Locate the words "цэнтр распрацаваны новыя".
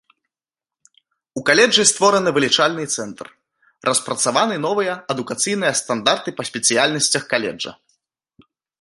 2.95-4.93